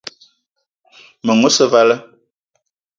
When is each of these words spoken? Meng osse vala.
Meng 1.25 1.43
osse 1.47 1.65
vala. 1.73 1.95